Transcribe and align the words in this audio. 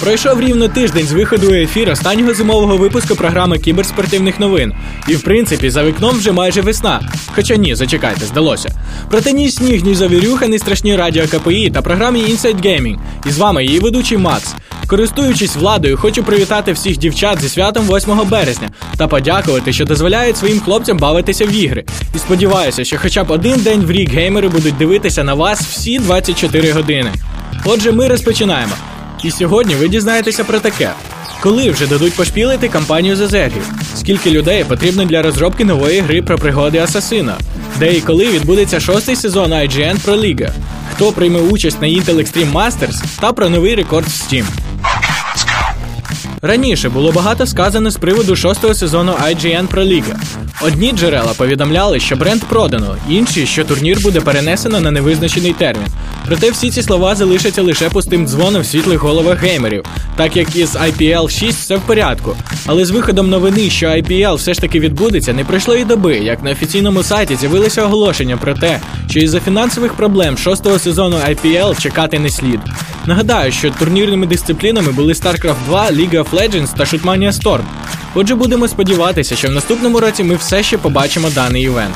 Пройшов 0.00 0.40
рівно 0.40 0.68
тиждень 0.68 1.06
з 1.06 1.12
виходу 1.12 1.50
у 1.50 1.54
ефір 1.54 1.90
останнього 1.90 2.34
зимового 2.34 2.76
випуску 2.76 3.14
програми 3.14 3.58
кіберспортивних 3.58 4.40
новин. 4.40 4.72
І 5.08 5.14
в 5.14 5.22
принципі 5.22 5.70
за 5.70 5.84
вікном 5.84 6.16
вже 6.16 6.32
майже 6.32 6.60
весна. 6.60 7.00
Хоча 7.34 7.56
ні, 7.56 7.74
зачекайте, 7.74 8.26
здалося. 8.26 8.68
Проте 9.10 9.32
ні 9.32 9.50
сніг, 9.50 9.84
ні 9.84 9.94
завірюха, 9.94 10.46
ні 10.46 10.58
страшні 10.58 10.96
радіо 10.96 11.26
КПІ 11.26 11.70
та 11.74 11.82
програмі 11.82 12.20
Inside 12.20 12.66
Gaming. 12.66 12.98
І 13.26 13.30
з 13.30 13.38
вами 13.38 13.64
її 13.64 13.80
ведучий 13.80 14.18
Макс. 14.18 14.54
Користуючись 14.86 15.56
владою, 15.56 15.96
хочу 15.96 16.24
привітати 16.24 16.72
всіх 16.72 16.96
дівчат 16.96 17.40
зі 17.40 17.48
святом 17.48 17.86
8 17.88 18.28
березня 18.28 18.70
та 18.96 19.08
подякувати, 19.08 19.72
що 19.72 19.84
дозволяють 19.84 20.36
своїм 20.36 20.60
хлопцям 20.60 20.98
бавитися 20.98 21.46
в 21.46 21.50
ігри. 21.50 21.84
І 22.14 22.18
сподіваюся, 22.18 22.84
що 22.84 22.98
хоча 22.98 23.24
б 23.24 23.30
один 23.30 23.60
день 23.60 23.80
в 23.80 23.90
рік 23.90 24.10
геймери 24.10 24.48
будуть 24.48 24.76
дивитися 24.76 25.24
на 25.24 25.34
вас 25.34 25.60
всі 25.60 25.98
24 25.98 26.72
години. 26.72 27.12
Отже, 27.64 27.92
ми 27.92 28.08
розпочинаємо. 28.08 28.72
І 29.24 29.30
сьогодні 29.30 29.74
ви 29.74 29.88
дізнаєтеся 29.88 30.44
про 30.44 30.60
таке. 30.60 30.90
Коли 31.40 31.70
вже 31.70 31.86
дадуть 31.86 32.16
пошпілити 32.16 32.68
кампанію 32.68 33.16
зазергів? 33.16 33.70
Скільки 33.96 34.30
людей 34.30 34.64
потрібно 34.64 35.04
для 35.04 35.22
розробки 35.22 35.64
нової 35.64 36.00
гри 36.00 36.22
про 36.22 36.38
пригоди 36.38 36.78
Асасина? 36.78 37.34
Де 37.78 37.94
і 37.94 38.00
коли 38.00 38.28
відбудеться 38.28 38.80
шостий 38.80 39.16
сезон 39.16 39.52
IGN 39.52 40.04
Pro 40.04 40.20
League? 40.20 40.50
Хто 40.94 41.12
прийме 41.12 41.40
участь 41.40 41.82
на 41.82 41.88
Intel 41.88 42.14
Extreme 42.14 42.52
Masters 42.52 43.04
та 43.20 43.32
про 43.32 43.48
новий 43.48 43.74
рекорд 43.74 44.06
в 44.06 44.10
Steam? 44.10 44.44
Раніше 46.42 46.88
було 46.88 47.12
багато 47.12 47.46
сказано 47.46 47.90
з 47.90 47.96
приводу 47.96 48.36
шостого 48.36 48.74
сезону 48.74 49.12
IGN 49.12 49.68
Pro 49.68 49.88
League. 49.88 50.14
Одні 50.60 50.92
джерела 50.92 51.32
повідомляли, 51.36 52.00
що 52.00 52.16
бренд 52.16 52.44
продано, 52.44 52.96
інші, 53.08 53.46
що 53.46 53.64
турнір 53.64 53.98
буде 54.02 54.20
перенесено 54.20 54.80
на 54.80 54.90
невизначений 54.90 55.52
термін. 55.52 55.86
Проте 56.26 56.50
всі 56.50 56.70
ці 56.70 56.82
слова 56.82 57.14
залишаться 57.14 57.62
лише 57.62 57.90
пустим 57.90 58.26
дзвоном 58.26 58.62
в 58.62 58.66
світлих 58.66 58.98
головах 59.00 59.38
геймерів, 59.38 59.84
так 60.16 60.36
як 60.36 60.56
із 60.56 60.76
IPL 60.76 61.28
6 61.28 61.58
все 61.58 61.76
в 61.76 61.80
порядку. 61.80 62.36
Але 62.66 62.84
з 62.84 62.90
виходом 62.90 63.30
новини, 63.30 63.70
що 63.70 63.86
IPL 63.86 64.34
все 64.34 64.54
ж 64.54 64.60
таки 64.60 64.80
відбудеться, 64.80 65.32
не 65.32 65.44
пройшло 65.44 65.76
і 65.76 65.84
доби, 65.84 66.18
як 66.18 66.42
на 66.42 66.50
офіційному 66.50 67.02
сайті 67.02 67.36
з'явилося 67.36 67.84
оголошення 67.84 68.36
про 68.36 68.54
те, 68.54 68.80
що 69.10 69.18
із-за 69.18 69.40
фінансових 69.40 69.92
проблем 69.92 70.38
шостого 70.38 70.78
сезону 70.78 71.16
IPL 71.16 71.80
чекати 71.80 72.18
не 72.18 72.30
слід. 72.30 72.60
Нагадаю, 73.06 73.52
що 73.52 73.70
турнірними 73.70 74.26
дисциплінами 74.26 74.92
були 74.92 75.12
StarCraft 75.12 75.64
2, 75.66 75.90
League 75.90 76.24
of 76.24 76.30
Legends 76.30 76.76
та 76.76 76.84
Shootmania 76.84 77.32
Storm. 77.32 77.62
Отже, 78.20 78.34
будемо 78.34 78.68
сподіватися, 78.68 79.36
що 79.36 79.48
в 79.48 79.50
наступному 79.50 80.00
році 80.00 80.24
ми 80.24 80.36
все 80.36 80.62
ще 80.62 80.78
побачимо 80.78 81.30
даний 81.30 81.62
івент. 81.62 81.94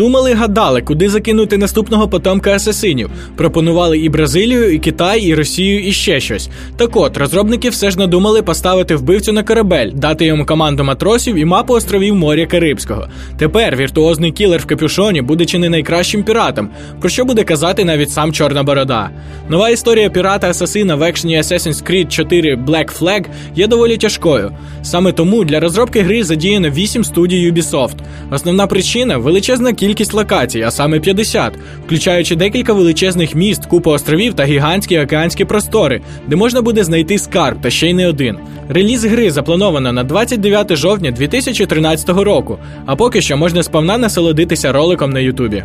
Думали, 0.00 0.32
гадали, 0.32 0.80
куди 0.80 1.08
закинути 1.08 1.58
наступного 1.58 2.08
потомка 2.08 2.54
асасинів. 2.54 3.10
Пропонували 3.36 3.98
і 3.98 4.08
Бразилію, 4.08 4.74
і 4.74 4.78
Китай, 4.78 5.20
і 5.20 5.34
Росію, 5.34 5.86
і 5.86 5.92
ще 5.92 6.20
щось. 6.20 6.48
Так 6.76 6.96
от, 6.96 7.16
розробники 7.16 7.68
все 7.68 7.90
ж 7.90 7.98
надумали 7.98 8.42
поставити 8.42 8.96
вбивцю 8.96 9.32
на 9.32 9.42
корабель, 9.42 9.90
дати 9.94 10.24
йому 10.24 10.46
команду 10.46 10.84
матросів 10.84 11.36
і 11.36 11.44
мапу 11.44 11.74
островів 11.74 12.14
моря 12.14 12.46
Карибського. 12.46 13.06
Тепер 13.38 13.76
віртуозний 13.76 14.32
кілер 14.32 14.60
в 14.60 14.66
капюшоні 14.66 15.22
буде 15.22 15.46
чи 15.46 15.58
не 15.58 15.68
найкращим 15.68 16.22
піратом, 16.22 16.68
про 17.00 17.08
що 17.08 17.24
буде 17.24 17.44
казати 17.44 17.84
навіть 17.84 18.10
сам 18.10 18.32
Чорна 18.32 18.62
Борода. 18.62 19.10
Нова 19.48 19.70
історія 19.70 20.10
пірата 20.10 20.50
Асасина 20.50 20.94
в 20.94 21.02
екшені 21.02 21.38
Assassin's 21.38 21.90
Creed 21.90 22.08
4 22.08 22.56
Black 22.56 23.00
Flag 23.00 23.24
є 23.56 23.66
доволі 23.66 23.96
тяжкою. 23.96 24.52
Саме 24.82 25.12
тому 25.12 25.44
для 25.44 25.60
розробки 25.60 26.00
гри 26.00 26.24
задіяно 26.24 26.70
8 26.70 27.04
студій 27.04 27.52
Ubisoft. 27.52 27.96
Основна 28.30 28.66
причина 28.66 29.18
величезна 29.18 29.72
кількість 29.72 29.89
локацій, 30.14 30.62
а 30.62 30.70
саме 30.70 31.00
50, 31.00 31.52
включаючи 31.86 32.36
декілька 32.36 32.72
величезних 32.72 33.34
міст, 33.34 33.66
купу 33.66 33.90
островів 33.90 34.34
та 34.34 34.44
гігантські 34.44 34.98
океанські 34.98 35.44
простори, 35.44 36.00
де 36.26 36.36
можна 36.36 36.62
буде 36.62 36.84
знайти 36.84 37.18
скарб 37.18 37.60
та 37.60 37.70
ще 37.70 37.90
й 37.90 37.94
не 37.94 38.08
один. 38.08 38.38
Реліз 38.68 39.04
гри 39.04 39.30
заплановано 39.30 39.92
на 39.92 40.04
29 40.04 40.76
жовтня 40.76 41.10
2013 41.10 42.08
року, 42.08 42.58
а 42.86 42.96
поки 42.96 43.20
що 43.20 43.36
можна 43.36 43.62
сповна 43.62 43.98
насолодитися 43.98 44.72
роликом 44.72 45.10
на 45.10 45.20
Ютубі. 45.20 45.64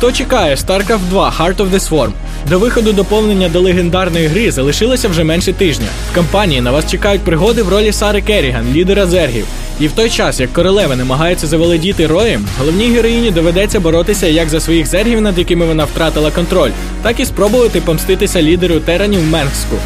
Хто 0.00 0.12
чекає 0.12 0.54
StarCraft 0.54 1.08
2 1.10 1.32
Heart 1.38 1.56
of 1.56 1.70
the 1.70 1.78
Swarm? 1.78 2.10
До 2.48 2.58
виходу 2.58 2.92
доповнення 2.92 3.48
до 3.48 3.60
легендарної 3.60 4.26
гри 4.26 4.50
залишилося 4.50 5.08
вже 5.08 5.24
менше 5.24 5.52
тижня. 5.52 5.86
В 6.12 6.14
кампанії 6.14 6.60
на 6.60 6.70
вас 6.70 6.90
чекають 6.90 7.20
пригоди 7.20 7.62
в 7.62 7.68
ролі 7.68 7.92
Сари 7.92 8.22
Керріган, 8.22 8.72
лідера 8.72 9.06
зергів. 9.06 9.46
І 9.80 9.86
в 9.86 9.92
той 9.92 10.10
час, 10.10 10.40
як 10.40 10.52
королева 10.52 10.96
намагається 10.96 11.46
заволодіти 11.46 12.06
роєм, 12.06 12.46
головній 12.58 12.90
героїні 12.90 13.30
доведеться 13.30 13.80
боротися 13.80 14.26
як 14.26 14.48
за 14.48 14.60
своїх 14.60 14.86
зергів, 14.86 15.20
над 15.20 15.38
якими 15.38 15.66
вона 15.66 15.84
втратила 15.84 16.30
контроль, 16.30 16.70
так 17.02 17.20
і 17.20 17.24
спробувати 17.24 17.80
помститися 17.80 18.42
лідеру 18.42 18.80
Теранів 18.80 19.24
Менгску. 19.24 19.76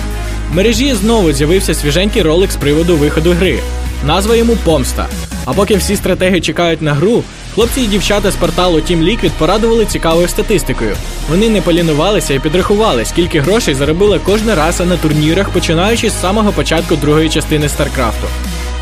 В 0.53 0.57
мережі 0.57 0.95
знову 0.95 1.33
з'явився 1.33 1.75
свіженький 1.75 2.23
ролик 2.23 2.53
з 2.53 2.57
приводу 2.57 2.97
виходу 2.97 3.33
гри. 3.33 3.59
Назва 4.07 4.37
йому 4.37 4.57
Помста. 4.65 5.07
А 5.45 5.53
поки 5.53 5.77
всі 5.77 5.97
стратеги 5.97 6.41
чекають 6.41 6.83
на 6.83 6.95
гру, 6.95 7.23
хлопці 7.55 7.81
і 7.81 7.87
дівчата 7.87 8.31
з 8.31 8.37
порталу 8.37 8.79
Team 8.79 9.05
Liquid 9.05 9.31
порадували 9.39 9.85
цікавою 9.85 10.29
статистикою. 10.29 10.97
Вони 11.31 11.49
не 11.49 11.61
полінувалися 11.61 12.35
і 12.35 12.39
підрахували, 12.39 13.05
скільки 13.05 13.41
грошей 13.41 13.75
заробила 13.75 14.19
кожна 14.19 14.55
раса 14.55 14.85
на 14.85 14.97
турнірах, 14.97 15.49
починаючи 15.49 16.11
з 16.11 16.21
самого 16.21 16.53
початку 16.53 16.97
другої 16.97 17.29
частини 17.29 17.69
Старкрафту. 17.69 18.27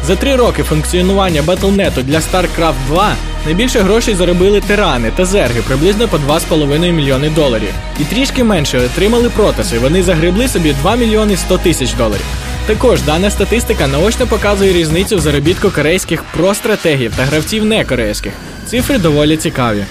За 0.06 0.16
три 0.16 0.36
роки 0.36 0.62
функціонування 0.62 1.42
Battle.net 1.42 2.02
для 2.02 2.18
StarCraft 2.18 2.74
2 2.86 3.14
найбільше 3.44 3.80
грошей 3.80 4.14
заробили 4.14 4.60
тирани 4.60 5.12
та 5.16 5.24
зерги 5.24 5.62
приблизно 5.62 6.08
по 6.08 6.16
2,5 6.16 6.92
мільйони 6.92 7.30
доларів. 7.30 7.74
І 8.00 8.04
трішки 8.04 8.44
менше 8.44 8.78
отримали 8.78 9.30
протаси. 9.30 9.78
Вони 9.78 10.02
загребли 10.02 10.48
собі 10.48 10.72
2 10.72 10.96
мільйони 10.96 11.36
100 11.36 11.58
тисяч 11.58 11.92
доларів. 11.92 12.24
Також 12.66 13.02
дана 13.02 13.30
статистика 13.30 13.86
наочно 13.86 14.26
показує 14.26 14.72
різницю 14.72 15.16
в 15.16 15.20
заробітку 15.20 15.70
корейських 15.70 16.22
про-стратегів 16.22 17.12
та 17.16 17.24
гравців 17.24 17.64
некорейських. 17.64 18.32
Цифри 18.66 18.98
доволі 18.98 19.36
цікаві. 19.36 19.84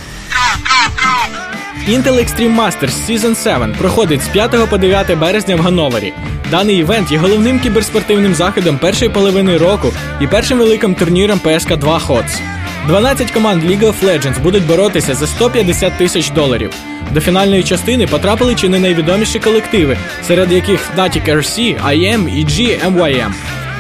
Intel 1.90 2.14
Extreme 2.14 2.56
Masters 2.56 2.94
Season 3.10 3.36
7 3.36 3.76
проходить 3.78 4.22
з 4.22 4.28
5 4.28 4.70
по 4.70 4.78
9 4.78 5.18
березня 5.18 5.56
в 5.56 5.60
Гановері. 5.60 6.14
Даний 6.52 6.78
івент 6.78 7.12
є 7.12 7.18
головним 7.18 7.60
кіберспортивним 7.60 8.36
заходом 8.36 8.78
першої 8.78 9.12
половини 9.12 9.58
року 9.58 9.94
і 10.22 10.28
першим 10.28 10.58
великим 10.58 10.96
турніром 10.96 11.40
PSK 11.44 11.78
2 11.78 11.98
HOTS. 11.98 12.40
12 12.88 13.32
команд 13.32 13.64
League 13.64 13.84
of 13.84 14.04
Legends 14.04 14.42
будуть 14.42 14.68
боротися 14.68 15.16
за 15.16 15.28
150 15.28 15.98
тисяч 15.98 16.30
доларів. 16.30 16.72
До 17.12 17.22
фінальної 17.22 17.64
частини 17.64 18.08
потрапили 18.08 18.56
чи 18.56 18.70
не 18.70 18.80
найвідоміші 18.80 19.40
колективи, 19.40 19.98
серед 20.28 20.52
яких 20.52 20.80
Fnatic 20.98 21.36
RC, 21.36 21.86
IM 21.86 22.30
і 22.38 22.46
GMYM. 22.46 23.32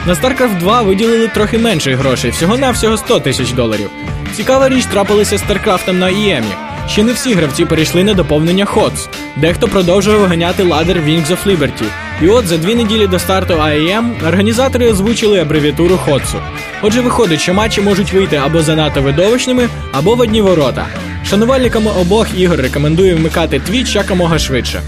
На 0.08 0.14
StarCraft 0.14 0.60
2 0.60 0.82
виділили 0.82 1.28
трохи 1.28 1.58
менше 1.58 1.96
грошей, 1.96 2.32
всього-навсього 2.32 2.98
100 2.98 3.20
тисяч 3.20 3.52
доларів. 3.52 3.90
Цікава 4.36 4.70
річ 4.70 4.86
трапилася 4.86 5.38
з 5.38 5.44
StarCraft 5.44 5.92
на 5.92 6.06
IEM. 6.06 6.44
Ще 6.90 7.04
не 7.04 7.14
всі 7.14 7.34
гравці 7.34 7.66
перейшли 7.66 8.04
на 8.04 8.14
доповнення 8.14 8.66
HOTS. 8.66 9.08
Дехто 9.36 9.68
продовжує 9.68 10.18
виганяти 10.18 10.64
ладер 10.64 10.98
Wings 10.98 11.28
of 11.28 11.46
Liberty. 11.46 11.86
І 12.22 12.28
от 12.28 12.48
за 12.48 12.58
дві 12.58 12.76
неділі 12.76 13.08
до 13.08 13.20
старту 13.20 13.54
IEM 13.54 14.28
організатори 14.28 14.92
озвучили 14.92 15.40
абревіатуру 15.40 16.00
HOTS. 16.08 16.42
Отже, 16.82 17.02
виходить, 17.02 17.42
що 17.42 17.54
матчі 17.54 17.82
можуть 17.82 18.14
вийти 18.14 18.36
або 18.36 18.62
занадто 18.62 19.02
видовищними, 19.02 19.70
або 19.92 20.16
в 20.16 20.20
одні 20.20 20.42
ворота. 20.42 20.88
Шанувальникам 21.30 21.88
обох 21.88 22.28
ігор 22.38 22.59
рекомендую 22.59 23.18
вмикати 23.18 23.59
твіч 23.59 23.96
якомога 23.96 24.40
швидше. 24.40 24.82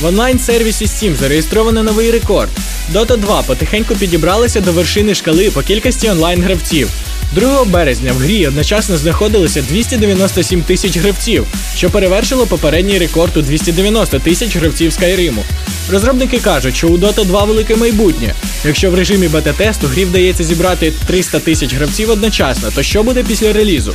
В 0.00 0.04
онлайн-сервісі 0.04 0.84
Steam 0.84 1.14
зареєстровано 1.14 1.82
новий 1.82 2.10
рекорд. 2.10 2.50
Dota 2.92 3.16
2 3.16 3.42
потихеньку 3.42 3.94
підібралася 3.94 4.60
до 4.60 4.72
вершини 4.72 5.14
шкали 5.14 5.50
по 5.50 5.62
кількості 5.62 6.10
онлайн-гравців. 6.10 6.88
2 7.34 7.64
березня 7.64 8.12
в 8.12 8.16
грі 8.16 8.46
одночасно 8.46 8.96
знаходилося 8.96 9.62
297 9.62 10.62
тисяч 10.62 10.96
гравців, 10.96 11.46
що 11.76 11.90
перевершило 11.90 12.46
попередній 12.46 12.98
рекорд 12.98 13.36
у 13.36 13.42
290 13.42 14.18
тисяч 14.18 14.56
гравців 14.56 14.92
Скайриму. 14.92 15.44
Розробники 15.90 16.38
кажуть, 16.38 16.76
що 16.76 16.88
у 16.88 16.98
Dota 16.98 17.24
2 17.24 17.44
велике 17.44 17.76
майбутнє. 17.76 18.34
Якщо 18.64 18.90
в 18.90 18.94
режимі 18.94 19.28
бета-тесту 19.28 19.86
грі 19.86 20.04
вдається 20.04 20.44
зібрати 20.44 20.92
300 21.06 21.38
тисяч 21.38 21.74
гравців 21.74 22.10
одночасно, 22.10 22.70
то 22.74 22.82
що 22.82 23.02
буде 23.02 23.22
після 23.22 23.52
релізу? 23.52 23.94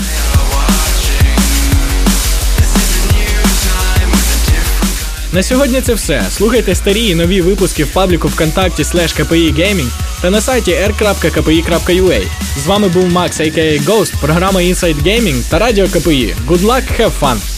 На 5.36 5.44
сьогодні 5.44 5.82
це 5.82 5.94
все. 5.94 6.24
Слухайте 6.30 6.76
старі 6.76 7.08
і 7.08 7.16
нові 7.16 7.42
випуски 7.42 7.84
в 7.84 7.88
пабліку 7.88 8.28
ВКонтакті 8.28 8.84
slash 8.84 9.22
KPI 9.22 9.56
Gaming 9.56 9.90
та 10.22 10.30
на 10.30 10.42
сайті 10.42 10.72
r.kpi.ua. 10.72 12.28
З 12.64 12.68
вами 12.68 12.88
був 12.88 13.12
Макс, 13.12 13.40
а.к.а. 13.40 13.92
Ghost, 13.92 14.14
програма 14.22 14.60
Inside 14.60 15.04
Gaming 15.04 15.50
та 15.50 15.60
Радіо 15.60 15.88
КПІ. 15.88 16.36
Good 16.48 16.62
luck, 16.62 16.84
have 17.00 17.12
fun! 17.22 17.55